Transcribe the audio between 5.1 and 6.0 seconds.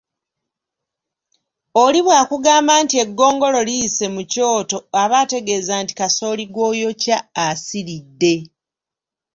ategeeza nti